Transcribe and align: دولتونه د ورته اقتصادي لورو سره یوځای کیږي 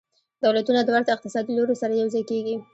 دولتونه 0.43 0.79
د 0.83 0.89
ورته 0.95 1.09
اقتصادي 1.13 1.51
لورو 1.55 1.79
سره 1.81 1.93
یوځای 2.01 2.23
کیږي 2.29 2.55